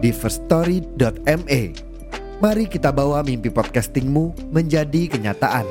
[0.00, 1.62] di firststory.me.
[2.40, 5.68] Mari kita bawa mimpi podcastingmu menjadi kenyataan.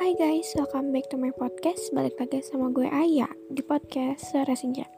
[0.00, 1.92] Hai guys, welcome back to my podcast.
[1.92, 4.88] Balik lagi sama gue Aya di podcast Sore Senja.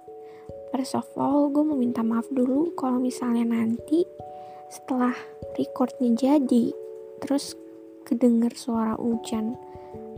[0.70, 4.06] First of all, gue mau minta maaf dulu kalau misalnya nanti
[4.70, 5.12] setelah
[5.58, 6.70] recordnya jadi,
[7.18, 7.58] terus
[8.04, 9.56] kedenger suara hujan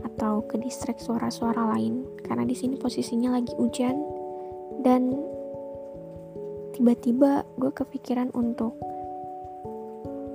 [0.05, 3.97] atau ke suara-suara lain karena di sini posisinya lagi hujan
[4.85, 5.17] dan
[6.77, 8.75] tiba-tiba gue kepikiran untuk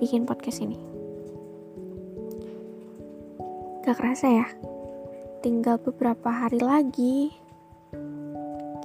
[0.00, 0.80] bikin podcast ini.
[3.84, 4.48] Gak kerasa ya,
[5.44, 7.30] tinggal beberapa hari lagi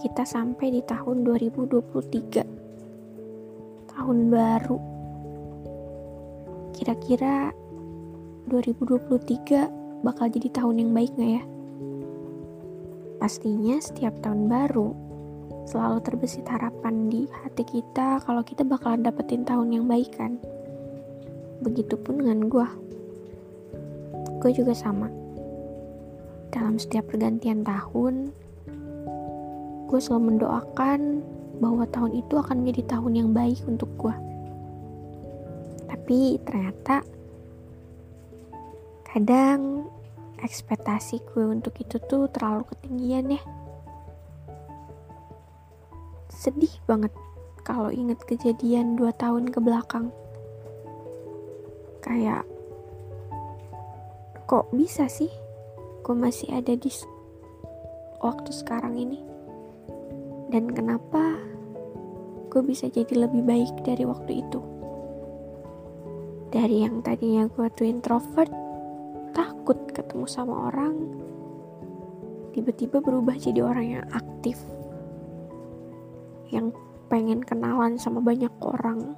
[0.03, 2.43] kita sampai di tahun 2023.
[3.89, 4.79] Tahun baru.
[6.75, 7.55] Kira-kira
[8.45, 11.43] 2023 bakal jadi tahun yang baik gak ya?
[13.17, 14.93] Pastinya setiap tahun baru
[15.65, 20.37] selalu terbesit harapan di hati kita kalau kita bakalan dapetin tahun yang baik kan.
[21.65, 22.67] Begitupun dengan gue
[24.45, 25.09] gue juga sama.
[26.53, 28.29] Dalam setiap pergantian tahun,
[29.89, 31.25] gue selalu mendoakan
[31.57, 34.13] bahwa tahun itu akan menjadi tahun yang baik untuk gue.
[35.89, 37.01] Tapi ternyata
[39.15, 39.87] kadang
[40.43, 43.41] ekspektasi gue untuk itu tuh terlalu ketinggian ya.
[46.27, 47.15] Sedih banget
[47.63, 50.11] kalau inget kejadian dua tahun ke belakang.
[52.03, 52.43] Kayak
[54.51, 55.31] kok bisa sih
[56.03, 56.91] gue masih ada di
[58.19, 59.23] waktu sekarang ini
[60.51, 61.39] dan kenapa
[62.51, 64.59] gue bisa jadi lebih baik dari waktu itu
[66.51, 68.64] dari yang tadinya gue tuh introvert
[69.65, 70.93] takut ketemu sama orang
[72.53, 74.61] tiba-tiba berubah jadi orang yang aktif
[76.53, 76.69] yang
[77.09, 79.17] pengen kenalan sama banyak orang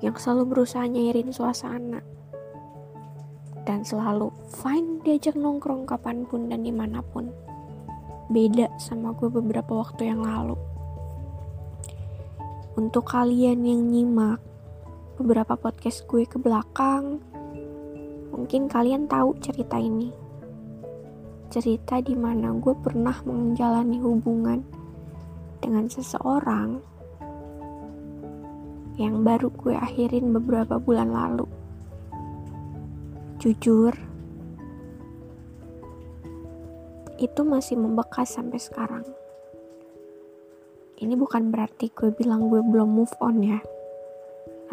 [0.00, 2.00] yang selalu berusaha nyairin suasana
[3.68, 7.28] dan selalu fine diajak nongkrong kapan pun dan di mana pun.
[8.32, 10.56] Beda sama gue beberapa waktu yang lalu.
[12.80, 14.40] Untuk kalian yang nyimak
[15.20, 17.20] beberapa podcast gue ke belakang,
[18.38, 20.14] mungkin kalian tahu cerita ini.
[21.50, 24.62] Cerita di mana gue pernah menjalani hubungan
[25.58, 26.78] dengan seseorang
[28.94, 31.50] yang baru gue akhirin beberapa bulan lalu
[33.38, 33.94] jujur,
[37.22, 39.06] itu masih membekas sampai sekarang.
[40.98, 43.62] Ini bukan berarti gue bilang gue belum move on ya,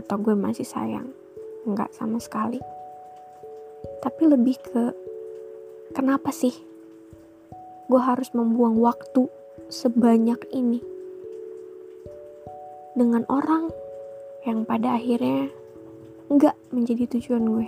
[0.01, 1.13] atau gue masih sayang.
[1.69, 2.57] Enggak sama sekali.
[4.05, 4.93] Tapi lebih ke,
[5.97, 6.53] kenapa sih
[7.89, 9.25] gue harus membuang waktu
[9.73, 10.77] sebanyak ini
[12.93, 13.73] dengan orang
[14.45, 15.49] yang pada akhirnya
[16.29, 17.67] enggak menjadi tujuan gue.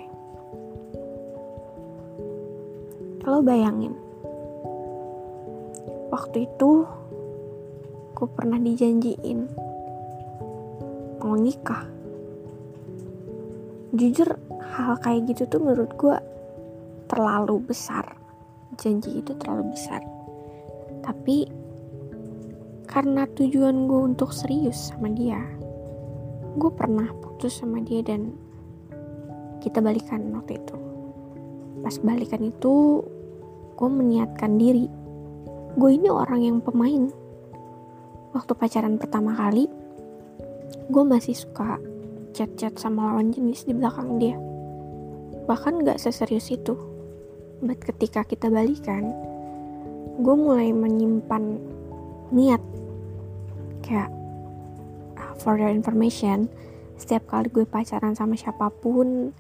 [3.26, 3.98] Lo bayangin,
[6.14, 6.86] waktu itu
[8.14, 9.50] gue pernah dijanjiin
[11.18, 11.97] mau nikah.
[13.96, 16.18] Jujur hal kayak gitu tuh menurut gue
[17.08, 18.18] terlalu besar.
[18.76, 20.04] Janji itu terlalu besar.
[21.06, 21.48] Tapi
[22.88, 25.40] karena tujuan gue untuk serius sama dia,
[26.60, 28.36] gue pernah putus sama dia dan
[29.64, 30.76] kita balikan waktu itu.
[31.84, 33.04] Pas balikan itu
[33.78, 34.90] gue meniatkan diri
[35.78, 37.14] gue ini orang yang pemain
[38.34, 39.70] waktu pacaran pertama kali
[40.90, 41.78] gue masih suka
[42.38, 44.38] chat-chat sama lawan jenis di belakang dia.
[45.50, 46.78] Bahkan gak seserius itu.
[47.66, 49.10] But ketika kita balikan
[50.22, 51.58] gue mulai menyimpan
[52.30, 52.62] niat.
[53.82, 54.14] Kayak
[55.18, 56.46] ah, for your information
[56.98, 59.34] setiap kali gue pacaran sama siapa pun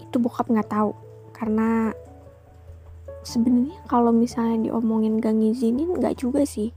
[0.00, 0.96] itu bokap nggak tahu.
[1.36, 1.92] Karena
[3.20, 6.72] sebenarnya kalau misalnya diomongin gak ngizinin gak juga sih.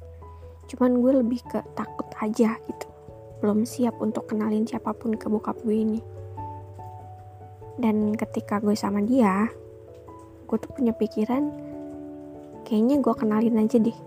[0.68, 2.97] Cuman gue lebih ke takut aja gitu
[3.38, 6.02] belum siap untuk kenalin siapa pun ke bokap gue ini.
[7.78, 9.46] Dan ketika gue sama dia
[10.48, 11.52] gue tuh punya pikiran
[12.64, 13.98] kayaknya gue kenalin aja deh.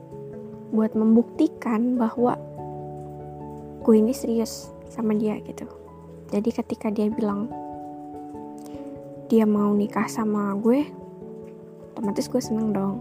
[0.75, 2.35] Buat membuktikan bahwa
[3.87, 5.67] gue ini serius sama dia gitu.
[6.31, 7.51] Jadi ketika dia bilang
[9.31, 10.83] dia mau nikah sama gue
[11.95, 12.97] otomatis gue seneng dong.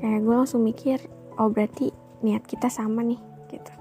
[0.00, 1.02] Kayak gue langsung mikir
[1.36, 1.92] oh berarti
[2.24, 3.20] niat kita sama nih
[3.52, 3.77] gitu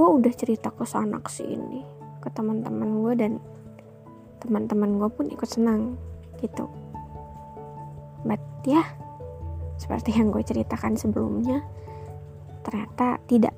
[0.00, 1.84] gue udah cerita ke sana sini
[2.24, 3.32] ke teman-teman gue dan
[4.40, 6.00] teman-teman gue pun ikut senang
[6.40, 6.64] gitu.
[8.24, 8.80] But ya
[9.76, 11.60] seperti yang gue ceritakan sebelumnya
[12.64, 13.52] ternyata tidak.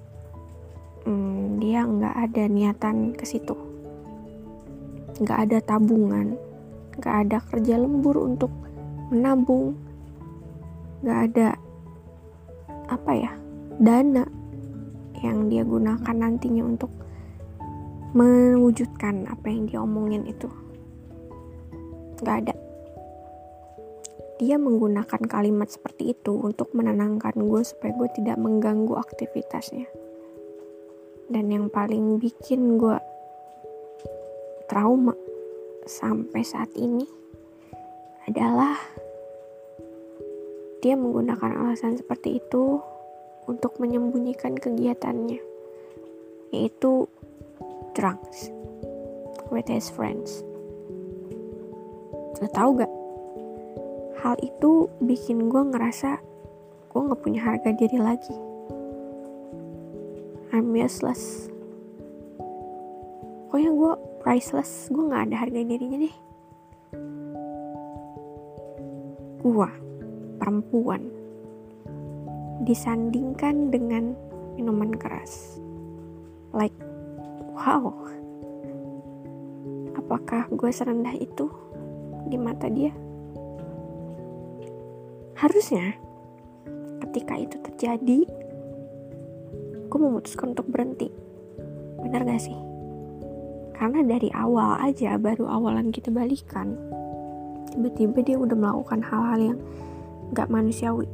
[1.06, 3.54] Hmm, dia nggak ada niatan ke situ.
[5.22, 6.34] Nggak ada tabungan
[6.98, 8.52] nggak ada kerja lembur untuk
[9.08, 9.76] menabung
[11.00, 11.48] nggak ada
[12.92, 13.32] apa ya
[13.80, 14.41] dana
[15.22, 16.90] yang dia gunakan nantinya untuk
[18.12, 20.50] mewujudkan apa yang dia omongin itu
[22.22, 22.54] nggak ada
[24.42, 29.86] dia menggunakan kalimat seperti itu untuk menenangkan gue supaya gue tidak mengganggu aktivitasnya.
[31.30, 32.98] Dan yang paling bikin gue
[34.66, 35.14] trauma
[35.86, 37.06] sampai saat ini
[38.26, 38.74] adalah
[40.82, 42.82] dia menggunakan alasan seperti itu
[43.50, 45.40] untuk menyembunyikan kegiatannya,
[46.54, 47.06] yaitu
[47.94, 48.52] drugs
[49.50, 50.44] with his friends.
[52.42, 52.92] Lo tau gak?
[54.22, 56.22] hal itu bikin gue ngerasa
[56.94, 58.36] gue gak punya harga diri lagi.
[60.54, 61.50] I'm useless.
[63.48, 63.92] Pokoknya gue
[64.22, 64.86] priceless.
[64.92, 66.16] Gue gak ada harga dirinya deh.
[69.42, 69.70] Gue
[70.38, 71.02] perempuan
[72.62, 74.14] disandingkan dengan
[74.54, 75.58] minuman keras.
[76.54, 76.74] Like
[77.58, 77.90] wow.
[79.98, 81.50] Apakah gue serendah itu
[82.30, 82.94] di mata dia?
[85.34, 85.98] Harusnya
[87.08, 88.20] ketika itu terjadi
[89.90, 91.10] gue memutuskan untuk berhenti.
[92.00, 92.56] Benar gak sih?
[93.74, 96.78] Karena dari awal aja baru awalan kita balikan
[97.72, 99.58] tiba-tiba dia udah melakukan hal-hal yang
[100.36, 101.08] gak manusiawi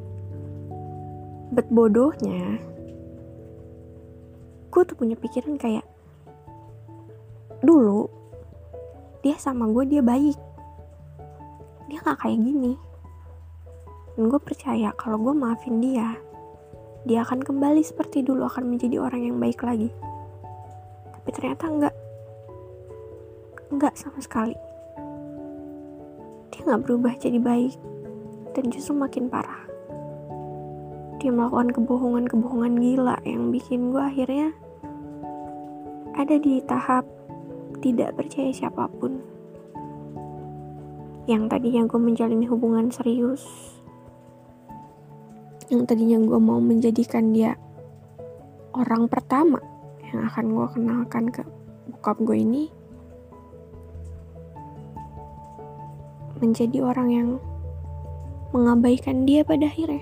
[1.55, 2.61] bet bodohnya
[4.69, 5.87] gue tuh punya pikiran kayak
[7.65, 8.07] dulu
[9.25, 10.39] dia sama gue dia baik
[11.89, 12.77] dia gak kayak gini
[14.19, 16.19] dan gue percaya kalau gue maafin dia,
[17.07, 19.95] dia akan kembali seperti dulu akan menjadi orang yang baik lagi.
[21.15, 21.95] Tapi ternyata enggak.
[23.71, 24.59] Enggak sama sekali.
[26.51, 27.79] Dia nggak berubah jadi baik
[28.59, 29.68] dan justru makin parah.
[31.19, 34.55] Dia melakukan kebohongan-kebohongan gila yang bikin gue akhirnya
[36.15, 37.07] ada di tahap
[37.83, 39.19] tidak percaya siapa pun.
[41.27, 43.45] Yang tadinya gue menjalani hubungan serius
[45.69, 47.53] yang tadinya gue mau menjadikan dia
[48.73, 49.61] orang pertama
[50.01, 51.45] yang akan gue kenalkan ke
[51.93, 52.73] bokap gue ini
[56.41, 57.29] menjadi orang yang
[58.57, 60.01] mengabaikan dia pada akhirnya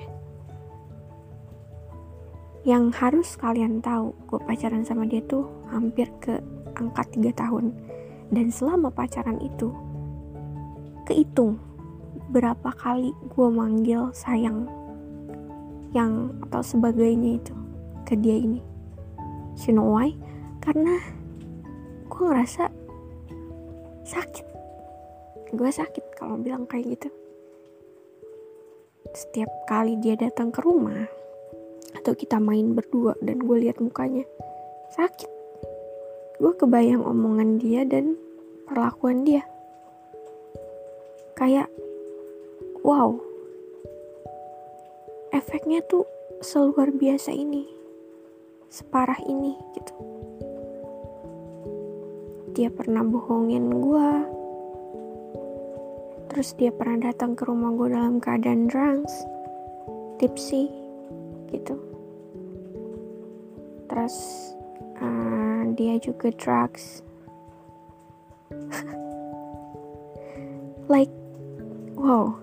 [2.67, 6.43] yang harus kalian tahu gue pacaran sama dia tuh hampir ke
[6.75, 7.71] angka 3 tahun.
[8.35, 9.71] Dan selama pacaran itu
[11.07, 11.63] kehitung
[12.35, 14.67] berapa kali gue manggil sayang
[15.95, 17.55] yang atau sebagainya itu
[18.03, 18.59] ke dia ini.
[19.63, 20.19] You know why?
[20.59, 20.99] Karena
[22.11, 22.67] gue ngerasa
[24.03, 24.47] sakit.
[25.55, 27.15] Gue sakit kalau bilang kayak gitu.
[29.15, 31.26] Setiap kali dia datang ke rumah
[31.95, 34.27] atau kita main berdua dan gue lihat mukanya.
[34.97, 35.31] Sakit.
[36.41, 38.19] Gue kebayang omongan dia dan
[38.67, 39.45] perlakuan dia.
[41.37, 41.71] Kayak
[42.83, 43.21] wow.
[45.31, 46.09] Efeknya tuh
[46.41, 47.69] seluar biasa ini.
[48.73, 49.95] Separah ini gitu.
[52.57, 54.09] Dia pernah bohongin gue
[56.37, 59.09] terus dia pernah datang ke rumah gue dalam keadaan drunk
[60.21, 60.69] tipsy
[61.57, 61.77] gitu
[63.89, 64.17] terus
[65.01, 67.01] uh, dia juga drugs
[70.93, 71.13] like
[71.97, 72.37] wow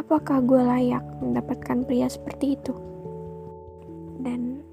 [0.00, 2.74] apakah gue layak mendapatkan pria seperti itu?
[4.20, 4.64] Dan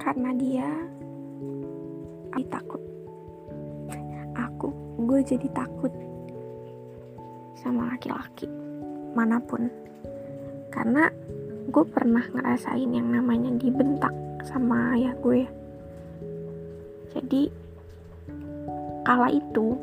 [0.00, 0.68] karena dia,
[2.32, 2.82] aku takut.
[4.34, 4.68] Aku,
[5.06, 5.92] gue jadi takut
[7.60, 8.50] sama laki-laki
[9.14, 9.70] mana pun.
[10.74, 11.06] Karena
[11.68, 14.12] gue pernah ngerasain yang namanya dibentak
[14.44, 15.48] sama ayah gue.
[17.16, 17.48] Jadi,
[19.06, 19.78] kala itu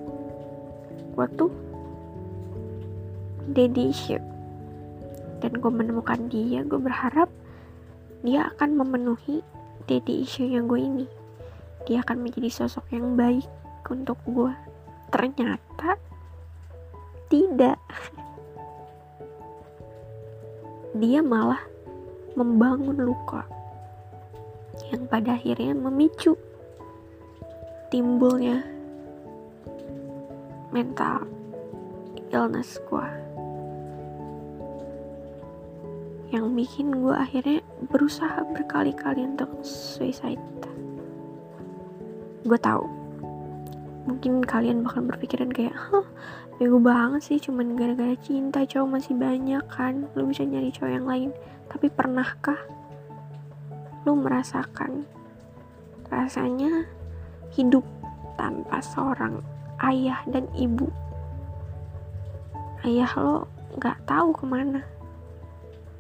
[1.12, 1.52] gue tuh
[3.52, 4.22] daddy issue.
[5.42, 7.30] Dan gue menemukan dia gue berharap
[8.22, 9.42] dia akan memenuhi
[9.90, 11.06] daddy issue yang gue ini.
[11.90, 13.50] Dia akan menjadi sosok yang baik
[13.90, 14.54] untuk gue
[15.12, 16.00] ternyata
[17.28, 17.76] tidak
[20.98, 21.62] dia malah
[22.36, 23.48] membangun luka
[24.92, 26.36] yang pada akhirnya memicu
[27.92, 28.64] timbulnya
[30.72, 31.28] mental
[32.32, 33.08] illness gue
[36.32, 37.60] yang bikin gue akhirnya
[37.92, 40.40] berusaha berkali-kali untuk suicide.
[42.48, 43.01] Gue tahu
[44.12, 46.04] mungkin kalian bakal berpikiran kayak hah
[46.60, 51.08] bego banget sih cuman gara-gara cinta cowok masih banyak kan lu bisa nyari cowok yang
[51.08, 51.30] lain.
[51.72, 52.60] Tapi pernahkah
[54.04, 55.08] lu merasakan
[56.12, 56.84] rasanya
[57.56, 57.88] hidup
[58.36, 59.40] tanpa seorang
[59.80, 60.92] ayah dan ibu?
[62.84, 63.48] Ayah lo
[63.80, 64.84] gak tahu ke mana.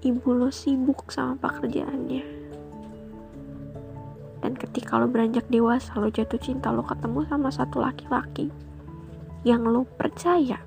[0.03, 2.30] Ibu lo sibuk sama pekerjaannya
[4.71, 8.47] ketika lo beranjak dewasa, lo jatuh cinta, lo ketemu sama satu laki-laki
[9.43, 10.63] yang lo percaya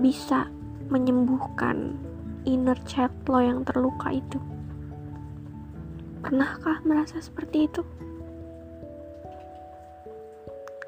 [0.00, 0.48] bisa
[0.88, 1.92] menyembuhkan
[2.48, 4.40] inner child lo yang terluka itu.
[6.24, 7.84] Pernahkah merasa seperti itu?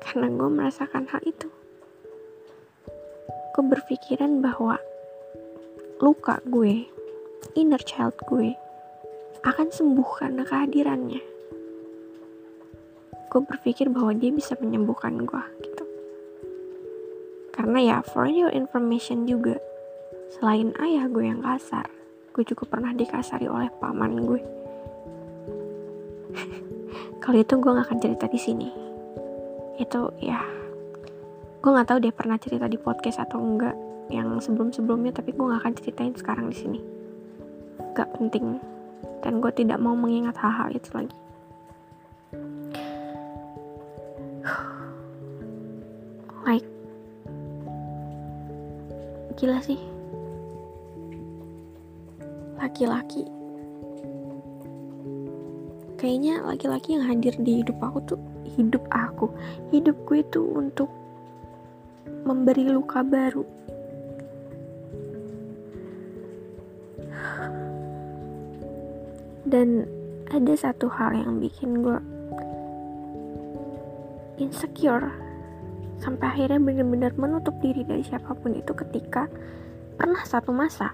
[0.00, 1.52] Karena gue merasakan hal itu.
[3.52, 4.80] Gue berpikiran bahwa
[6.00, 6.88] luka gue,
[7.52, 8.56] inner child gue,
[9.44, 11.33] akan sembuh karena kehadirannya.
[13.34, 15.84] Gue berpikir bahwa dia bisa menyembuhkan gue gitu.
[17.50, 19.58] Karena ya for your information juga,
[20.38, 21.90] selain ayah gue yang kasar,
[22.30, 24.40] gue juga pernah dikasari oleh paman gue.
[27.26, 28.70] Kalau itu gue gak akan cerita di sini.
[29.82, 30.38] Itu ya,
[31.58, 33.74] gue nggak tahu dia pernah cerita di podcast atau enggak
[34.14, 36.78] yang sebelum-sebelumnya, tapi gue gak akan ceritain sekarang di sini.
[37.98, 38.62] Gak penting
[39.26, 41.23] dan gue tidak mau mengingat hal-hal itu lagi
[46.44, 46.64] like
[49.34, 49.80] gila sih.
[52.60, 53.26] Laki-laki.
[55.98, 58.20] Kayaknya laki-laki yang hadir di hidup aku tuh
[58.56, 59.26] hidup aku.
[59.74, 60.88] Hidup gue tuh untuk
[62.24, 63.44] memberi luka baru.
[69.44, 69.86] Dan
[70.32, 71.98] ada satu hal yang bikin gue
[74.40, 75.23] insecure
[76.02, 79.30] sampai akhirnya benar-benar menutup diri dari siapa pun itu ketika
[79.94, 80.92] pernah satu masa.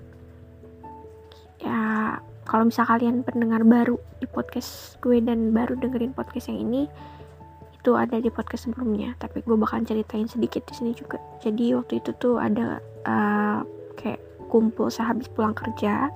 [1.60, 6.82] Ya kalau misal kalian pendengar baru di podcast gue dan baru dengerin podcast yang ini
[7.80, 9.16] itu ada di podcast sebelumnya.
[9.16, 11.16] Tapi gue bakal ceritain sedikit di sini juga.
[11.40, 13.60] Jadi waktu itu tuh ada uh,
[13.96, 14.20] kayak
[14.52, 16.12] kumpul sehabis pulang kerja.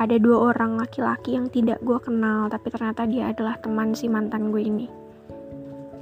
[0.00, 4.48] Ada dua orang laki-laki yang tidak gue kenal tapi ternyata dia adalah teman si mantan
[4.48, 4.99] gue ini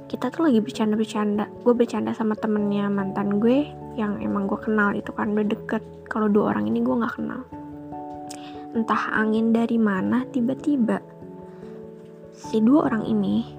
[0.09, 1.45] kita tuh lagi bercanda-bercanda.
[1.61, 5.85] Gue bercanda sama temennya mantan gue yang emang gue kenal itu kan udah deket.
[6.09, 7.45] Kalau dua orang ini gue nggak kenal.
[8.73, 10.97] Entah angin dari mana tiba-tiba
[12.33, 13.53] si dua orang ini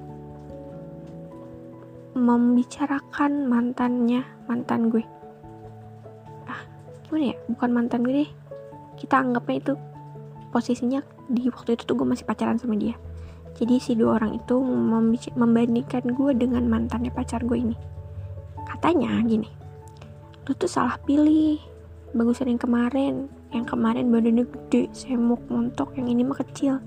[2.19, 5.07] membicarakan mantannya mantan gue.
[6.51, 6.67] Ah
[7.07, 7.37] gimana ya?
[7.47, 8.31] Bukan mantan gue deh.
[8.99, 9.73] Kita anggapnya itu
[10.51, 10.99] posisinya
[11.31, 12.99] di waktu itu tuh gue masih pacaran sama dia
[13.59, 14.61] jadi si dua orang itu
[15.35, 17.77] membandingkan gue dengan mantannya pacar gue ini.
[18.69, 19.61] Katanya gini
[20.51, 21.63] lu tuh salah pilih.
[22.11, 26.83] Bagusan yang kemarin yang kemarin badannya gede semuk montok yang ini mah kecil.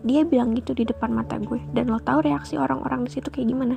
[0.00, 3.52] Dia bilang gitu di depan mata gue dan lo tau reaksi orang-orang di situ kayak
[3.52, 3.76] gimana?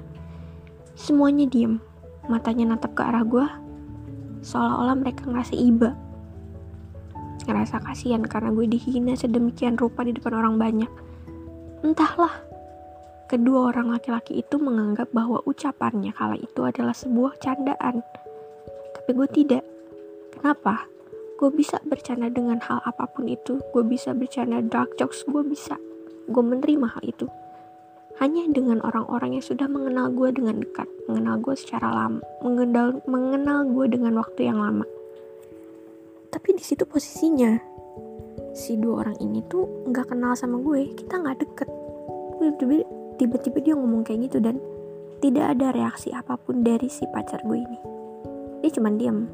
[0.96, 1.84] Semuanya diem.
[2.32, 3.44] Matanya natap ke arah gue
[4.40, 5.92] seolah-olah mereka ngerasa iba.
[7.44, 10.92] Ngerasa kasihan karena gue dihina sedemikian rupa di depan orang banyak.
[11.86, 12.42] Entahlah,
[13.30, 18.02] kedua orang laki-laki itu menganggap bahwa ucapannya kala itu adalah sebuah candaan.
[18.98, 19.62] Tapi gue tidak.
[20.34, 20.90] Kenapa?
[21.38, 23.62] Gue bisa bercanda dengan hal apa pun itu.
[23.70, 25.78] Gue bisa bercanda dark jokes, gue bisa.
[26.26, 27.30] Gue menerima hal itu.
[28.18, 33.62] Hanya dengan orang-orang yang sudah mengenal gue dengan dekat, mengenal gue secara lama, mengenal, mengenal
[33.70, 34.90] gue dengan waktu yang lama
[36.36, 37.75] tapi di situ posisinya
[38.56, 41.70] si dua orang ini tuh nggak kenal sama gue kita nggak deket.
[43.20, 44.64] Tiba-tiba dia ngomong kayak gitu dan
[45.20, 47.80] tidak ada reaksi apa pun dari si pacar gue ini.
[48.64, 49.28] Dia cuma diam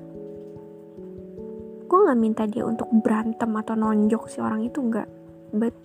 [1.91, 5.07] gue nggak minta dia untuk berantem atau nonjok si orang itu nggak
[5.51, 5.75] but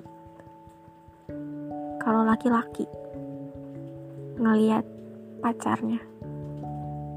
[1.98, 2.86] kalau laki-laki
[4.38, 4.86] ngelihat
[5.42, 5.98] pacarnya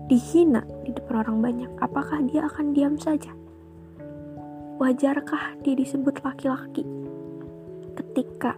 [0.10, 3.30] dihina di depan orang banyak, apakah dia akan diam saja?
[4.80, 6.88] Wajarkah dia disebut laki-laki?
[8.00, 8.56] Ketika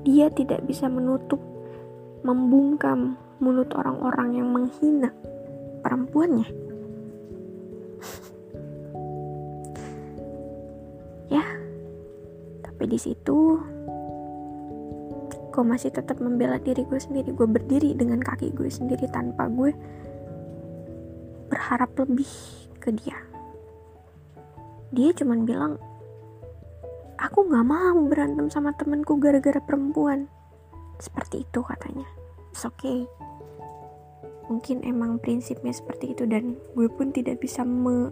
[0.00, 1.36] dia tidak bisa menutup,
[2.24, 5.12] membungkam mulut orang-orang yang menghina
[5.84, 6.48] perempuannya?
[11.36, 11.44] ya,
[12.64, 13.60] tapi di situ
[15.52, 17.28] gue masih tetap membela diri gue sendiri.
[17.36, 19.76] Gue berdiri dengan kaki gue sendiri tanpa gue
[21.52, 22.32] berharap lebih
[22.80, 23.35] ke dia
[24.96, 25.76] dia cuman bilang
[27.20, 30.24] aku gak mau berantem sama temenku gara-gara perempuan.
[30.96, 32.08] Seperti itu katanya.
[32.48, 33.04] It's okay.
[34.48, 38.08] Mungkin emang prinsipnya seperti itu dan gue pun tidak bisa me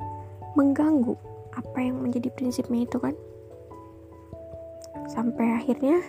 [0.55, 1.17] mengganggu
[1.57, 3.17] apa yang menjadi prinsipnya itu kan.
[5.09, 6.05] Sampai akhirnya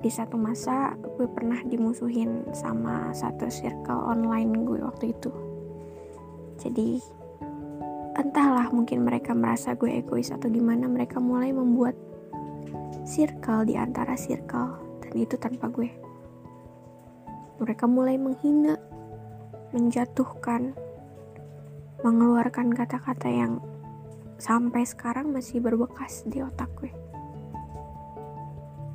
[0.00, 5.32] di satu masa gue pernah dimusuhin sama satu circle online gue waktu itu.
[6.60, 7.02] Jadi
[8.14, 11.98] entahlah mungkin mereka merasa gue egois atau gimana mereka mulai membuat
[13.02, 15.90] circle di antara circle dan itu tanpa gue.
[17.58, 18.78] Mereka mulai menghina
[19.74, 20.74] menjatuhkan
[22.06, 23.58] mengeluarkan kata-kata yang
[24.38, 26.92] sampai sekarang masih berbekas di otak gue.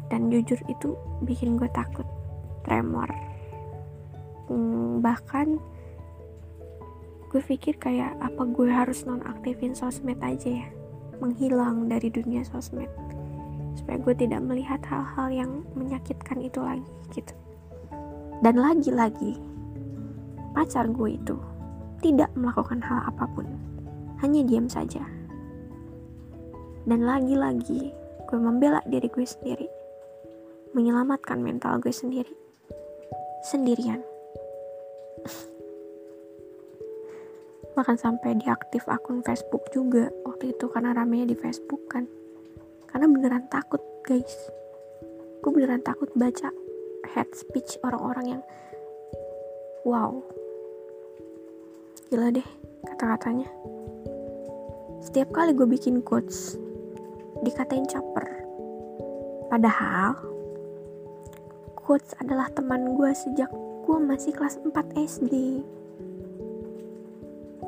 [0.09, 0.95] Dan jujur itu
[1.25, 2.05] bikin gue takut
[2.65, 3.09] tremor.
[4.49, 5.61] Hmm, bahkan
[7.29, 10.67] gue pikir kayak apa gue harus nonaktifin sosmed aja ya?
[11.21, 12.89] Menghilang dari dunia sosmed.
[13.77, 17.37] Supaya gue tidak melihat hal-hal yang menyakitkan itu lagi gitu.
[18.41, 19.37] Dan lagi-lagi
[20.57, 21.37] pacar gue itu
[22.01, 23.45] tidak melakukan hal apa pun.
[24.25, 25.05] Hanya diam saja.
[26.89, 27.93] Dan lagi-lagi
[28.25, 29.69] gue membela diri gue sendiri.
[30.73, 32.33] Menyelamatkan mental gue sendiri.
[33.45, 34.01] Sendirian
[37.73, 40.09] bahkan sampai diaktif akun Facebook juga.
[40.25, 42.05] Waktu itu karena ramenya di Facebook kan.
[42.89, 44.49] Karena beneran takut guys.
[45.41, 46.49] Gue beneran takut baca
[47.15, 48.41] head speech orang-orang yang
[49.85, 50.21] wow.
[52.09, 52.47] Gila deh
[52.89, 53.47] kata-katanya.
[54.99, 56.59] Setiap kali gue bikin quotes
[57.45, 58.27] dikatain caper.
[59.49, 60.29] Padahal
[61.89, 63.49] Quotes adalah teman gue sejak
[63.81, 65.65] gue masih kelas 4 SD.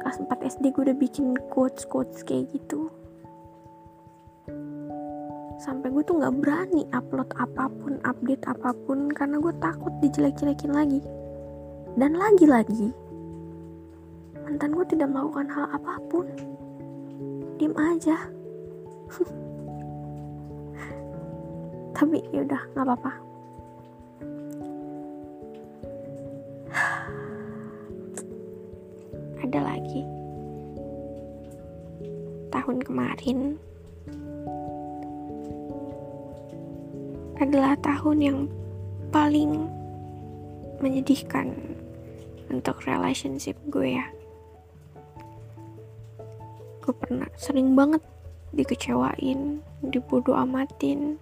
[0.02, 2.90] Kelas 4 SD gue udah bikin quotes-quotes kayak gitu.
[5.62, 10.74] Sampai gue tuh gak berani upload apa pun, update apa pun karena gue takut dijelek-jelekin
[10.74, 11.06] lagi.
[11.94, 12.90] Dan lagi-lagi,
[14.42, 16.26] mantan gue tidak melakukan hal apa pun.
[17.62, 18.18] Diem aja.
[22.02, 23.31] Tapi yaudah, gak apa-apa
[32.92, 33.56] kemarin
[37.40, 38.40] adalah tahun yang
[39.16, 39.72] paling
[40.84, 41.56] menyedihkan
[42.52, 44.12] untuk relationship gue ya.
[46.84, 48.04] Gue pernah sering banget
[48.52, 51.16] dikecewain dibodoh amatin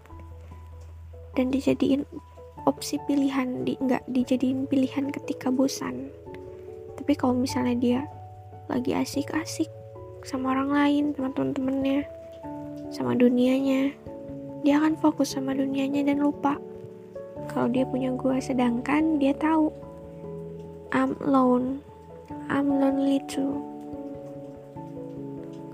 [1.38, 2.01] dan dijadiin
[2.65, 6.10] opsi pilihan di nggak dijadiin pilihan ketika bosan.
[6.97, 8.01] Tapi kalau misalnya dia
[8.65, 9.69] lagi asik-asik
[10.23, 12.08] sama orang lain, sama temen-temennya,
[12.91, 13.93] sama dunianya.
[14.65, 16.60] Dia akan fokus sama dunianya dan lupa
[17.47, 18.38] kalau dia punya gue.
[18.43, 19.71] Sedangkan dia tahu
[20.91, 21.79] I'm alone,
[22.51, 23.63] I'm lonely too.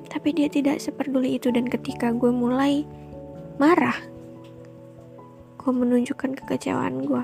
[0.10, 2.86] Tapi dia tidak seperduli itu dan ketika gue mulai
[3.58, 3.97] marah,
[5.60, 7.23] gue menunjukkan kekecewaan gue.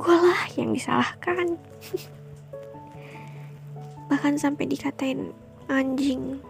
[0.00, 1.54] Gue lah yang disalahkan.
[4.08, 5.32] bahkan sampai dikatain
[5.68, 6.40] anjing.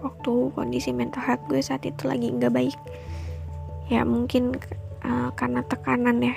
[0.00, 2.78] Waktu kondisi mental health gue saat itu lagi nggak baik.
[3.88, 4.56] Ya mungkin
[5.04, 6.36] uh, karena tekanan ya.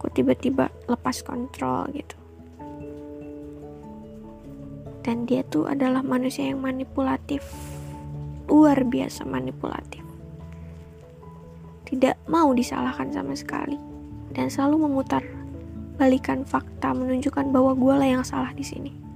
[0.00, 2.16] Gue tiba-tiba lepas kontrol gitu.
[5.00, 7.40] Dan dia tuh adalah manusia yang manipulatif.
[8.50, 10.04] Luar biasa manipulatif.
[11.88, 13.78] Tidak mau disalahkan sama sekali.
[14.30, 15.24] Dan selalu memutar
[15.98, 19.09] balikan fakta menunjukkan bahwa gue lah yang salah di sini.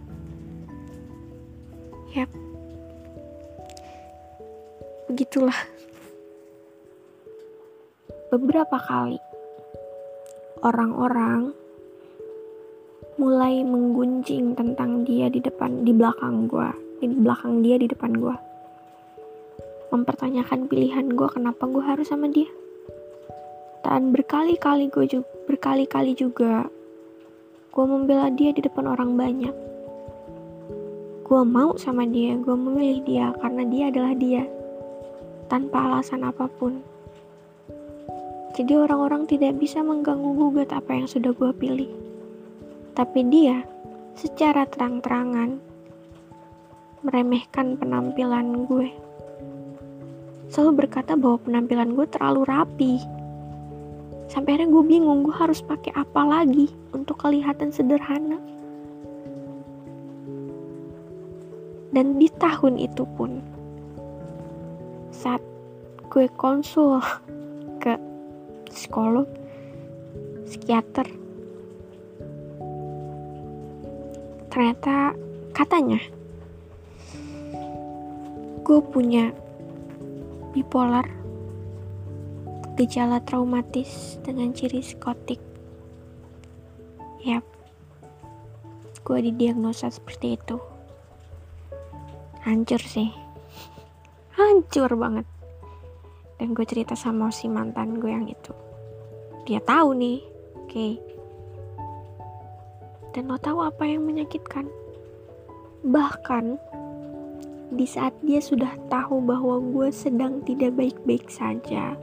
[5.11, 5.57] Begitulah.
[8.33, 9.21] Beberapa kali
[10.65, 11.55] orang-orang
[13.21, 18.37] mulai menggunjing tentang dia di depan di belakang gue, di belakang dia di depan gue.
[19.95, 22.51] Mempertanyakan pilihan gue kenapa gue harus sama dia
[23.85, 26.65] dan berkali-kali gue juga berkali-kali juga
[27.69, 29.53] gue membela dia di depan orang banyak
[31.29, 34.49] gue mau sama dia gue memilih dia karena dia adalah dia
[35.49, 36.81] tanpa alasan apa pun.
[38.55, 41.91] Jadi orang-orang tidak bisa mengganggu gugat apa yang sudah gue pilih.
[42.95, 43.67] Tapi dia
[44.15, 45.59] secara terang-terangan
[47.03, 48.89] meremehkan penampilan gue.
[50.55, 52.95] Selalu berkata bahwa penampilan gue terlalu rapi.
[54.31, 58.39] Sampai akhirnya gue bingung gue harus pakai apa lagi untuk kelihatan sederhana.
[61.91, 63.39] Dan di tahun itu pun,
[65.25, 65.41] saat
[66.13, 67.01] gue konsul
[67.81, 67.97] ke
[68.69, 69.25] psikolog,
[70.45, 71.09] psikiater,
[74.53, 75.17] ternyata
[75.57, 75.97] katanya
[78.69, 79.33] gue punya
[80.53, 81.09] bipolar
[82.77, 85.41] gejala traumatis dengan ciri psikotik.
[87.25, 87.49] Yap
[89.01, 90.61] gue didiagnosa seperti itu.
[92.45, 93.24] Hancur sih
[94.55, 95.27] hancur banget.
[96.39, 98.55] Dan gue cerita sama si mantan gue yang itu.
[99.51, 100.19] Dia tahu nih
[100.55, 100.71] oke.
[100.71, 100.93] Okay.
[103.15, 104.67] dan lo tahu apa yang menyakitkan?
[105.87, 106.59] Bahkan
[107.75, 111.95] di saat dia sudah tahu bahwa gue sedang tidak baik-baik saja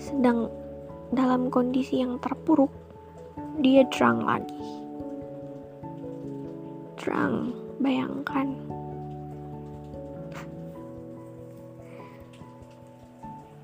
[0.00, 0.50] sedang
[1.12, 2.72] dalam kondisi yang terpuruk
[3.60, 4.64] dia drunk lagi.
[6.96, 8.71] Drunk bayangkan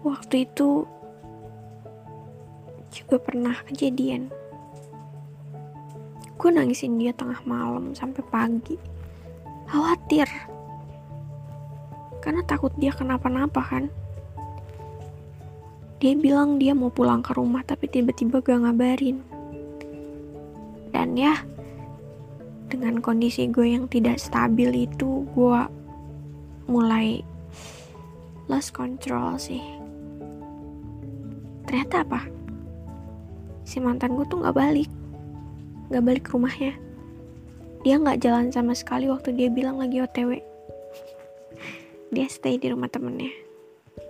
[0.09, 0.89] waktu itu
[2.89, 4.33] juga pernah kejadian.
[6.39, 8.77] Gue nangisin dia tengah malam sampai pagi.
[9.69, 10.29] Khawatir.
[12.25, 13.85] Karena takut dia kenapa-napa kan?
[15.99, 19.19] Dia bilang dia mau pulang ke rumah tapi tiba-tiba gak ngabarin.
[20.95, 21.37] Dan ya
[22.69, 25.61] dengan kondisi gue yang tidak stabil itu gue
[26.69, 27.25] mulai
[28.47, 29.78] lost control sih
[31.69, 32.25] ternyata apa?
[33.69, 34.89] Si mantan gue tuh nggak balik.
[35.93, 36.73] Nggak balik ke rumahnya.
[37.85, 40.41] Dia nggak jalan sama sekali waktu dia bilang lagi otw
[42.09, 43.29] dia stay di rumah temennya.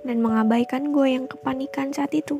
[0.06, 2.38] Dan mengabaikan gue yang kepanikan saat itu.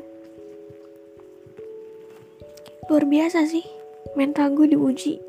[2.87, 3.67] Luar biasa sih.
[4.15, 5.19] Mental gue diuji.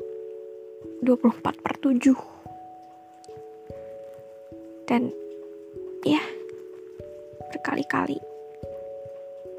[1.03, 2.31] 24 per 7
[4.85, 5.07] dan
[6.03, 6.19] ya
[7.49, 8.19] berkali-kali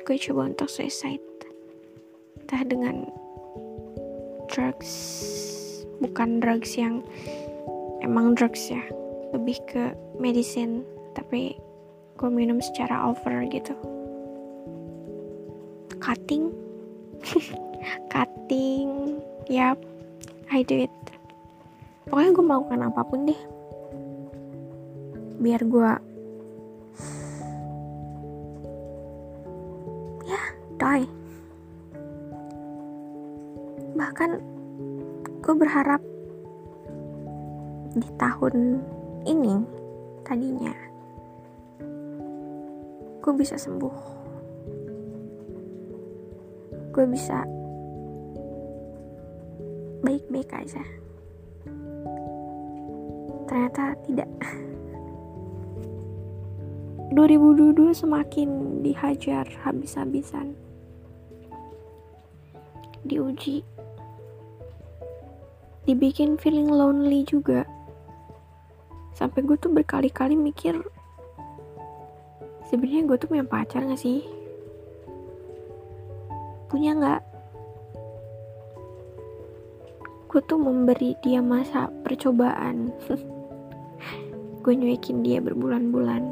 [0.03, 1.23] gue coba untuk suicide.
[2.43, 3.09] Entah dengan
[4.51, 4.93] drugs
[6.03, 7.07] bukan drugs yang
[8.03, 8.83] emang drugs ya.
[9.33, 9.85] Lebih ke
[10.19, 10.85] medicine
[11.15, 11.57] tapi
[12.19, 13.73] gue minum secara over gitu.
[16.03, 16.51] Cutting.
[18.13, 19.19] Cutting.
[19.51, 19.79] Yap
[20.53, 20.93] I do it.
[22.05, 23.41] Pokoknya gue melakukan apa pun deh.
[25.41, 26.12] Biar gue
[34.13, 34.45] bahkan
[35.41, 36.05] gue berharap
[37.97, 38.85] di tahun
[39.25, 39.57] ini
[40.21, 40.77] tadinya
[43.25, 43.97] gue bisa sembuh.
[46.93, 47.41] Gue bisa
[50.05, 50.85] baik-baik aja.
[53.49, 54.29] Ternyata tidak.
[57.17, 60.53] 2022 semakin dihajar habis-habisan.
[63.09, 63.72] Diuji
[65.85, 67.67] dibikin feeling lonely juga.
[69.13, 70.79] Sampai gue tuh berkali-kali mikir
[72.73, 74.25] sebenarnya gue tuh punya pacar gak sih?
[76.73, 77.21] Punya nggak?
[80.33, 82.89] Gue tuh memberi dia masa percobaan.
[84.65, 86.23] Gue nyuekin dia berbulan-bulan.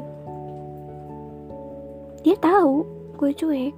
[2.23, 2.87] Dia tahu
[3.19, 3.75] gue cuek.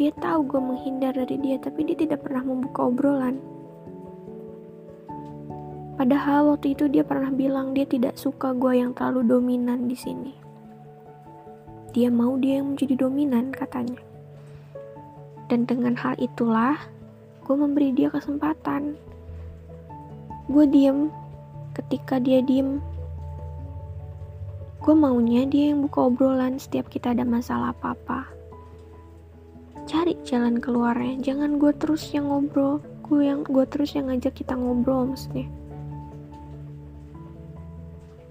[0.00, 3.36] Dia tahu gue menghindar dari dia, tapi dia tidak pernah membuka obrolan.
[5.98, 10.30] Padahal waktu itu dia pernah bilang dia tidak suka gue yang terlalu dominan di sini.
[11.90, 13.98] Dia mau dia yang menjadi dominan katanya.
[15.50, 16.78] Dan dengan hal itulah
[17.42, 18.94] gue memberi dia kesempatan.
[20.46, 21.10] Gue diem
[21.74, 22.78] ketika dia diem.
[24.78, 28.38] Gue maunya dia yang buka obrolan setiap kita ada masalah apa-apa
[29.88, 32.76] cari jalan keluarnya jangan gue terus yang ngobrol
[33.08, 35.48] gue yang gue terus yang ngajak kita ngobrol maksudnya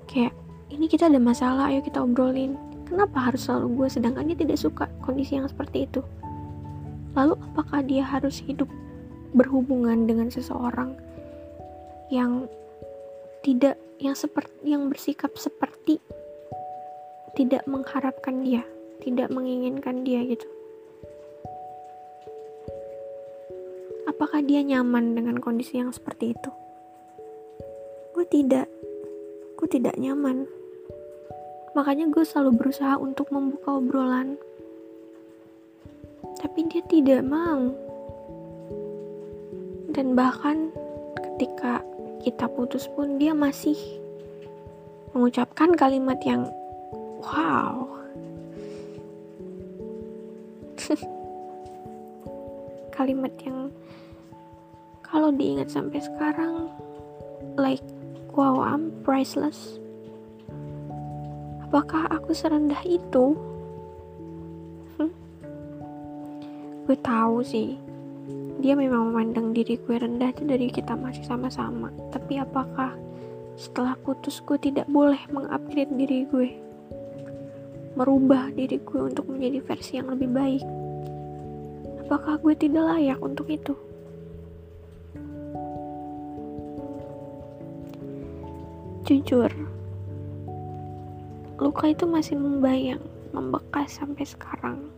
[0.08, 0.34] kayak
[0.74, 2.56] ini kita ada masalah ayo kita obrolin
[2.88, 6.02] kenapa harus selalu gue sedangkan dia tidak suka kondisi yang seperti itu
[7.14, 8.68] lalu apakah dia harus hidup
[9.36, 10.96] berhubungan dengan seseorang
[12.08, 12.48] yang
[13.44, 16.00] tidak yang seperti yang bersikap seperti
[17.38, 18.66] tidak mengharapkan dia,
[19.06, 20.50] tidak menginginkan dia gitu.
[24.10, 26.50] Apakah dia nyaman dengan kondisi yang seperti itu?
[28.18, 28.66] Gue tidak,
[29.68, 30.48] tidak nyaman.
[31.78, 34.40] Makanya gue selalu berusaha untuk membuka obrolan.
[36.42, 37.70] Tapi dia tidak mau.
[39.94, 40.74] Dan bahkan
[41.20, 41.86] ketika
[42.26, 43.78] kita putus pun dia masih
[45.14, 46.50] mengucapkan kalimat yang
[47.22, 47.86] wow.
[52.98, 53.70] kalimat yang
[55.06, 56.70] kalau diingat sampai sekarang
[57.58, 57.86] like
[58.38, 59.82] wow I'm priceless.
[61.66, 63.34] Apakah aku serendah itu?
[65.02, 65.12] Hmm?
[66.86, 67.82] gue tahu sih.
[68.62, 71.90] Dia memang memandang diri gue rendah dari kita masih sama-sama.
[72.14, 72.94] Tapi apakah
[73.58, 76.50] setelah putus gue tidak boleh mengupgrade diri gue?
[77.98, 80.66] Merubah diri gue untuk menjadi versi yang lebih baik?
[82.06, 83.87] Apakah gue tidak layak untuk itu
[89.08, 89.48] jujur
[91.58, 94.92] luka itu masih membayang membekas sampai sekarang.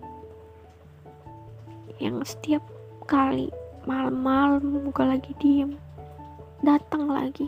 [2.02, 2.63] Yang setiap
[3.06, 3.54] kali
[3.86, 5.78] malam-malam gue lagi diem
[6.65, 7.48] datang lagi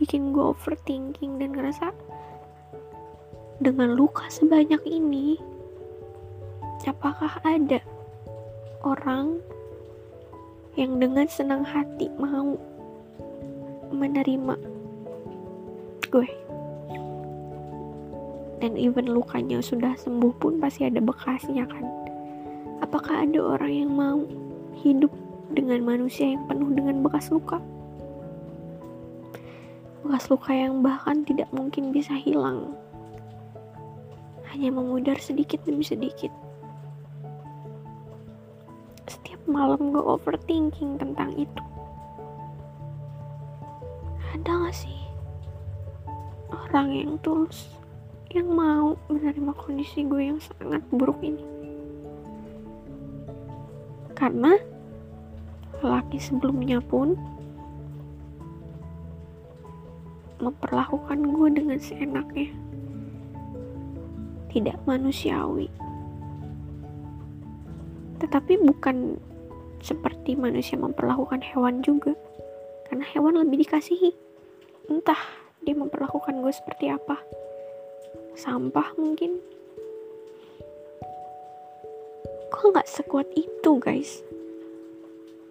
[0.00, 1.92] bikin gue overthinking dan ngerasa
[3.60, 5.36] dengan luka sebanyak ini
[6.88, 7.84] apakah ada
[8.80, 9.36] orang
[10.80, 12.56] yang dengan senang hati mau
[13.92, 14.69] menerima
[16.10, 16.28] gue
[18.60, 21.86] dan even lukanya sudah sembuh pun pasti ada bekasnya kan
[22.84, 24.20] apakah ada orang yang mau
[24.80, 25.12] hidup
[25.50, 27.58] dengan manusia yang penuh dengan bekas luka.
[30.06, 32.72] Bekas luka yang bahkan tidak mungkin bisa hilang.
[34.50, 36.30] Hanya memudar sedikit demi sedikit.
[39.06, 41.62] Setiap malam gue overthinking tentang itu.
[44.34, 45.09] Ada gak sih
[46.50, 47.70] orang yang tulus
[48.30, 51.42] yang mau menerima kondisi gue yang sangat buruk ini?
[54.14, 54.52] Karena
[55.80, 57.16] laki sebelumnya pun
[60.40, 62.48] memperlakukan gue dengan seenaknya.
[64.50, 65.68] Tidak manusiawi.
[68.20, 69.16] Tetapi bukan
[69.80, 72.12] seperti manusia memperlakukan hewan juga.
[72.88, 74.12] Karena hewan lebih dikasihi.
[74.90, 77.20] Entah dia memperlakukan gue seperti apa.
[78.36, 79.40] Sampah mungkin.
[82.50, 84.24] Kok nggak sekuat itu guys?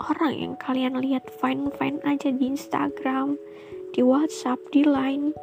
[0.08, 3.36] orang yang kalian lihat fine-fine aja di Instagram,
[3.91, 5.36] di WhatsApp, di Line,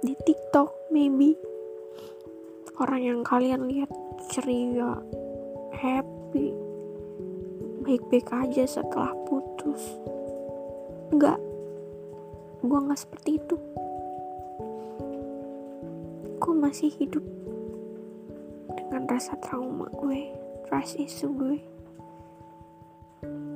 [0.00, 1.36] di TikTok maybe.
[2.80, 3.92] Orang yang kalian lihat
[4.32, 4.96] ceria,
[5.76, 6.56] happy,
[7.84, 10.00] baik-baik aja setelah putus.
[11.12, 11.36] Enggak,
[12.60, 13.56] gue nggak seperti itu.
[16.36, 17.24] Gue masih hidup
[18.76, 20.28] dengan rasa trauma gue,
[20.68, 21.56] trust issue gue.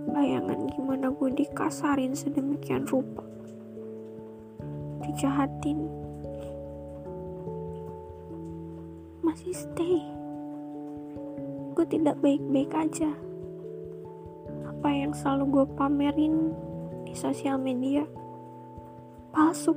[0.09, 3.21] Bayangan gimana gue dikasarin sedemikian rupa.
[5.05, 5.85] Dijahatin.
[9.21, 10.01] Masih stay.
[11.77, 13.13] Gue tidak baik-baik aja.
[14.65, 16.57] Apa yang selalu gue pamerin
[17.05, 18.09] di sosial media
[19.35, 19.75] palsu.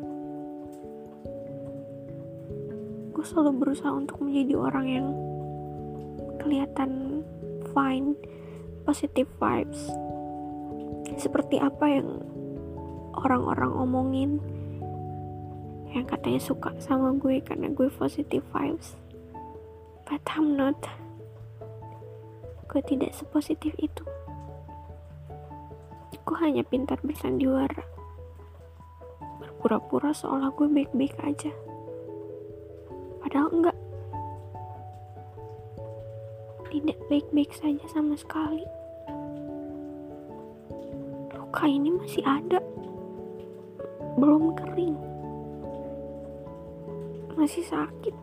[3.10, 5.08] Gue selalu berusaha untuk menjadi orang yang
[6.38, 7.26] kelihatan
[7.74, 8.14] fine
[8.86, 9.82] positive vibes.
[11.18, 12.22] Seperti apa yang
[13.18, 14.32] orang-orang omongin
[15.90, 18.94] yang katanya suka sama gue karena gue positive vibes.
[20.06, 20.78] But I'm not.
[22.70, 24.06] Gue tidak sepositif itu.
[26.22, 27.97] Gue hanya pintar bersandiwara
[29.68, 31.52] berpura-pura seolah gue baik-baik aja.
[33.20, 33.76] Padahal enggak.
[36.72, 38.64] Tidak baik-baik saja sama sekali.
[41.36, 42.64] Luka ini masih ada.
[44.16, 44.96] Belum kering.
[47.36, 48.16] Masih sakit.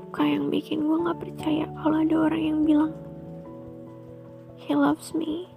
[0.00, 2.92] Luka yang bikin gue gak percaya kalau ada orang yang bilang
[4.56, 5.49] he loves me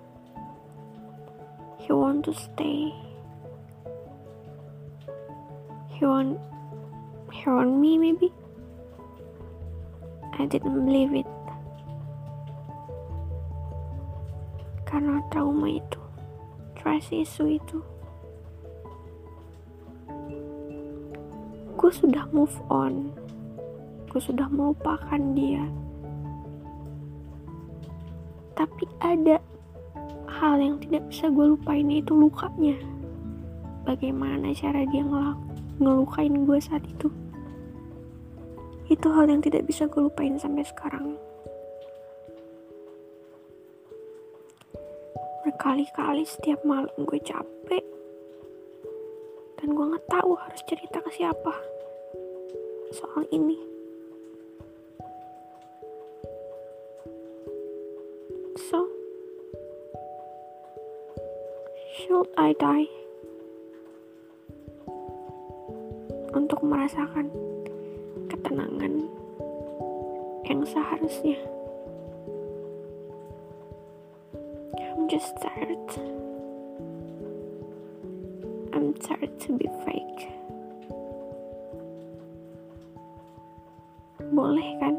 [1.83, 2.95] he want to stay.
[5.91, 6.39] He want
[7.27, 8.31] he want me maybe.
[10.39, 11.27] I didn't believe it.
[14.87, 15.99] Karena trauma itu
[16.79, 17.83] trust issue itu.
[21.75, 23.11] Gue sudah move on.
[24.07, 25.67] Gue sudah melupakan dia.
[28.55, 29.43] Tapi ada
[30.43, 32.75] hal yang tidak bisa gue lupain yaitu lukanya.
[33.87, 35.39] Bagaimana cara dia ngelak
[35.79, 37.07] ngelukain gue saat itu?
[38.91, 41.15] Itu hal yang tidak bisa gue lupain sampai sekarang.
[45.47, 47.83] Berkali-kali setiap malam gue capek.
[49.63, 51.55] Dan gue nggak tahu harus cerita ke siapa.
[52.91, 53.72] Soal ini
[62.33, 62.89] I die
[66.33, 67.29] untuk merasakan
[68.25, 69.05] ketenangan
[70.49, 71.37] yang seharusnya.
[74.73, 75.87] I'm just tired.
[78.73, 80.33] I'm tired to be fake.
[84.33, 84.97] Boleh kan?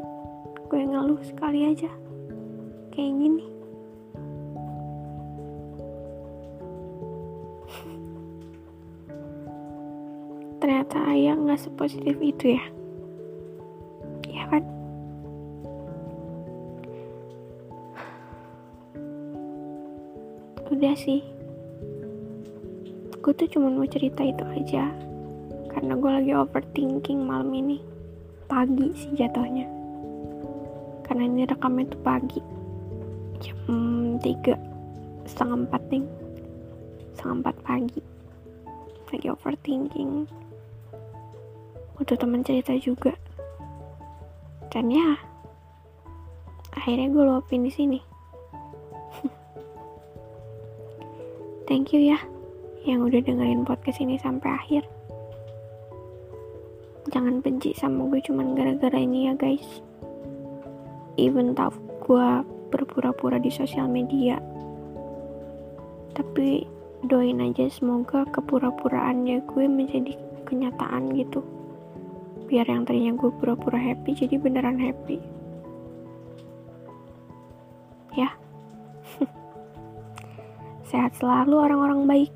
[0.71, 1.91] Gue ngeluh sekali aja.
[2.95, 3.54] Kayak gini.
[10.85, 12.63] Ternyata ayah nggak sepositif itu ya.
[20.75, 21.23] udah sih.
[23.23, 24.91] Gue tuh cuma mau cerita itu aja.
[25.71, 27.79] Karena gue lagi overthinking malam ini.
[28.51, 29.65] Pagi sih jatuhnya.
[31.07, 32.41] Karena ini rekamnya tuh pagi.
[33.39, 34.59] Jam tiga.
[35.25, 36.05] Setengah empat nih
[37.15, 38.01] setengah empat pagi.
[39.09, 40.27] Lagi overthinking
[41.95, 43.15] butuh teman cerita juga
[44.69, 45.15] dan ya
[46.75, 47.99] akhirnya gue luapin di sini
[51.65, 52.19] Thank you ya
[52.85, 54.83] yang udah dengerin podcast ini sampai akhir.
[57.09, 59.81] Jangan benci sama gue cuman gara-gara ini ya guys.
[61.17, 61.73] Even tau
[62.05, 62.27] gue
[62.69, 64.37] berpura-pura di sosial media.
[66.13, 66.69] Tapi
[67.09, 70.13] doain aja semoga kepura-puraannya gue menjadi
[70.45, 71.41] kenyataan gitu.
[72.45, 75.17] Biar yang tadinya gue pura-pura happy jadi beneran happy.
[78.13, 78.31] Ya.
[80.89, 82.33] Sehat selalu orang-orang baik.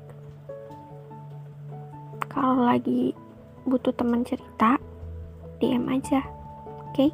[2.30, 3.14] Kalau lagi
[3.66, 4.78] butuh teman cerita
[5.62, 6.22] DM aja
[6.90, 6.94] oke?
[6.94, 7.10] Okay?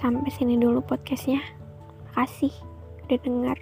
[0.00, 1.44] sampai sini dulu podcastnya.
[2.16, 2.50] Kasih
[3.04, 3.58] udah dengar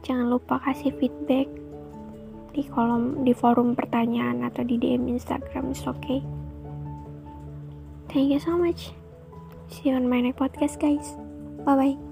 [0.00, 1.46] jangan lupa kasih feedback
[2.50, 6.20] di kolom di forum pertanyaan atau di DM Instagram is okay.
[8.10, 8.90] Thank you so much.
[9.70, 11.14] See you on my next podcast guys.
[11.62, 12.09] Bye bye